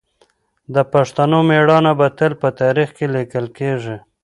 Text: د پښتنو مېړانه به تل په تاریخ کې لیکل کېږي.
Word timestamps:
د 0.73 0.77
پښتنو 0.93 1.39
مېړانه 1.49 1.91
به 1.99 2.07
تل 2.17 2.31
په 2.41 2.49
تاریخ 2.61 2.89
کې 2.97 3.05
لیکل 3.15 3.45
کېږي. 3.57 3.97